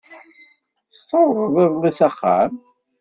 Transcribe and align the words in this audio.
Tessawḍeḍ 0.91 1.55
iḍelli 1.65 1.91
s 1.97 1.99
axxam? 2.07 2.53